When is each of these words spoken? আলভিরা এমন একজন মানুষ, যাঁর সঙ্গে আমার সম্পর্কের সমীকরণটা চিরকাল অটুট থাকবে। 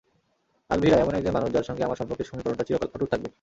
আলভিরা 0.69 0.97
এমন 0.97 1.13
একজন 1.15 1.33
মানুষ, 1.33 1.49
যাঁর 1.51 1.67
সঙ্গে 1.69 1.83
আমার 1.83 1.99
সম্পর্কের 1.99 2.27
সমীকরণটা 2.29 2.67
চিরকাল 2.67 2.89
অটুট 2.95 3.09
থাকবে। 3.11 3.27